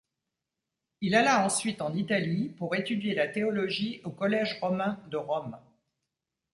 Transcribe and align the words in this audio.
Il 1.01 1.13
alla 1.13 1.45
ensuite 1.45 1.79
en 1.79 1.93
Italie 1.93 2.49
pour 2.57 2.73
étudier 2.75 3.13
la 3.13 3.27
théologie 3.27 4.01
au 4.03 4.09
collège 4.09 4.57
romain 4.59 4.99
de 5.11 5.17
Rome. 5.17 5.59